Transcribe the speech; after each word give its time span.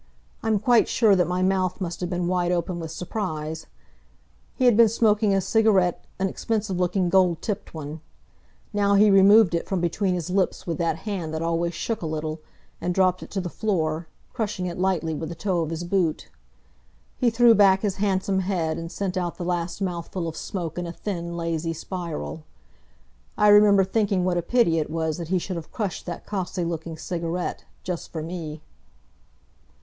I'm 0.41 0.57
quite 0.57 0.87
sure 0.87 1.15
that 1.15 1.27
my 1.27 1.43
mouth 1.43 1.79
must 1.79 2.01
have 2.01 2.09
been 2.09 2.25
wide 2.25 2.51
open 2.51 2.79
with 2.79 2.89
surprise. 2.89 3.67
He 4.55 4.65
had 4.65 4.75
been 4.75 4.89
smoking 4.89 5.31
a 5.31 5.39
cigarette 5.39 6.03
an 6.17 6.27
expensive 6.27 6.79
looking, 6.79 7.07
gold 7.07 7.39
tipped 7.43 7.75
one. 7.75 8.01
Now 8.73 8.95
he 8.95 9.11
removed 9.11 9.53
it 9.53 9.67
from 9.67 9.79
between 9.79 10.15
his 10.15 10.31
lips 10.31 10.65
with 10.65 10.79
that 10.79 10.95
hand 11.05 11.35
that 11.35 11.43
always 11.43 11.75
shook 11.75 12.01
a 12.01 12.07
little, 12.07 12.41
and 12.81 12.95
dropped 12.95 13.21
it 13.21 13.29
to 13.29 13.41
the 13.41 13.47
floor, 13.49 14.07
crushing 14.33 14.65
it 14.65 14.79
lightly 14.79 15.13
with 15.13 15.29
the 15.29 15.35
toe 15.35 15.61
of 15.61 15.69
his 15.69 15.83
boot. 15.83 16.29
He 17.17 17.29
threw 17.29 17.53
back 17.53 17.81
his 17.81 17.97
handsome 17.97 18.39
head 18.39 18.79
and 18.79 18.91
sent 18.91 19.17
out 19.17 19.37
the 19.37 19.45
last 19.45 19.83
mouthful 19.83 20.27
of 20.27 20.35
smoke 20.35 20.79
in 20.79 20.87
a 20.87 20.91
thin, 20.91 21.37
lazy 21.37 21.73
spiral. 21.73 22.43
I 23.37 23.49
remember 23.49 23.83
thinking 23.83 24.25
what 24.25 24.35
a 24.39 24.41
pity 24.41 24.79
it 24.79 24.89
was 24.89 25.19
that 25.19 25.27
he 25.27 25.37
should 25.37 25.57
have 25.57 25.71
crushed 25.71 26.07
that 26.07 26.25
costly 26.25 26.65
looking 26.65 26.97
cigarette, 26.97 27.65
just 27.83 28.11
for 28.11 28.23
me. 28.23 28.63